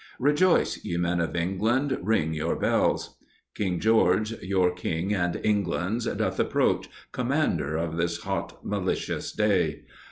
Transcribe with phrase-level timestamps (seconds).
[0.17, 3.17] Rejoice, ye men of England, ring your bells.
[3.53, 9.83] King George, your King and England's, doth approach, Commander of this hot, malicious day!